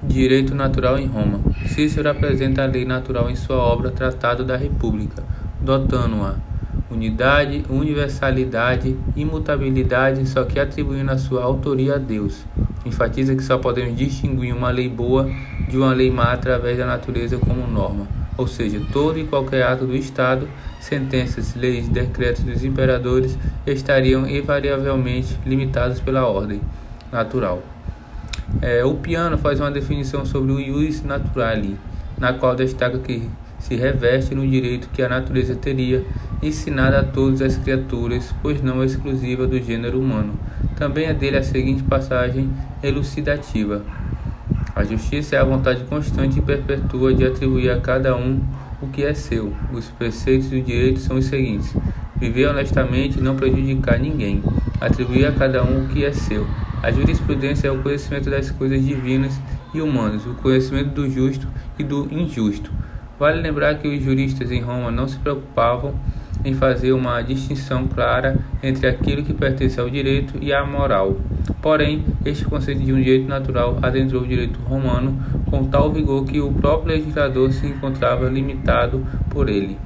[0.00, 1.40] Direito natural em Roma.
[1.66, 5.24] Cícero apresenta a lei natural em sua obra Tratado da República,
[5.60, 6.36] dotando-a
[6.88, 12.46] unidade, universalidade, imutabilidade, só que atribuindo a sua autoria a Deus.
[12.86, 15.28] Enfatiza que só podemos distinguir uma lei boa
[15.68, 18.06] de uma lei má através da natureza como norma,
[18.36, 20.48] ou seja, todo e qualquer ato do Estado,
[20.80, 23.36] sentenças, leis, decretos dos imperadores
[23.66, 26.60] estariam invariavelmente limitados pela ordem
[27.10, 27.60] natural.
[28.62, 31.76] É, o piano faz uma definição sobre o ius naturale,
[32.18, 36.04] na qual destaca que se reveste no direito que a natureza teria
[36.42, 40.34] ensinado a todas as criaturas, pois não é exclusiva do gênero humano.
[40.76, 42.50] Também é dele a seguinte passagem
[42.82, 43.82] elucidativa:
[44.74, 48.40] A justiça é a vontade constante e perpétua de atribuir a cada um
[48.80, 49.52] o que é seu.
[49.72, 51.76] Os preceitos do direito são os seguintes:
[52.16, 54.42] viver honestamente e não prejudicar ninguém,
[54.80, 56.46] atribuir a cada um o que é seu
[56.82, 59.40] a jurisprudência é o conhecimento das coisas divinas
[59.74, 62.70] e humanas, o conhecimento do justo e do injusto.
[63.18, 65.94] Vale lembrar que os juristas em Roma não se preocupavam
[66.44, 71.16] em fazer uma distinção clara entre aquilo que pertence ao direito e à moral.
[71.60, 75.18] Porém, este conceito de um direito natural adentrou o direito romano
[75.50, 79.76] com tal vigor que o próprio legislador se encontrava limitado por ele.